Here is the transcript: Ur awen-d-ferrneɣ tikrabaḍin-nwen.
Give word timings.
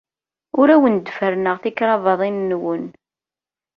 Ur 0.59 0.67
awen-d-ferrneɣ 0.75 1.55
tikrabaḍin-nwen. 1.59 2.83